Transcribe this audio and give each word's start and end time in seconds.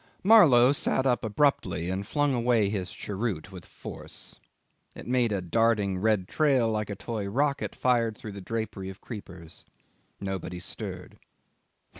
Marlow 0.23 0.71
sat 0.73 1.05
up 1.05 1.23
abruptly 1.23 1.87
and 1.91 2.07
flung 2.07 2.33
away 2.33 2.69
his 2.69 2.91
cheroot 2.91 3.51
with 3.51 3.67
force. 3.67 4.39
It 4.95 5.05
made 5.05 5.31
a 5.31 5.41
darting 5.43 5.99
red 5.99 6.27
trail 6.27 6.71
like 6.71 6.89
a 6.89 6.95
toy 6.95 7.29
rocket 7.29 7.75
fired 7.75 8.17
through 8.17 8.31
the 8.31 8.41
drapery 8.41 8.89
of 8.89 8.99
creepers. 8.99 9.63
Nobody 10.19 10.59
stirred. 10.59 11.19